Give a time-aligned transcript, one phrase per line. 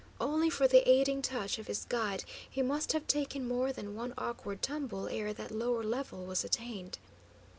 [0.19, 4.15] Only for the aiding touch of his guide, he must have taken more than one
[4.17, 6.97] awkward tumble ere that lower level was attained.